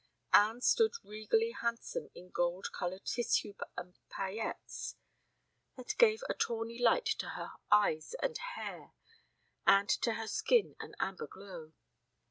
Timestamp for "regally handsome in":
1.03-2.31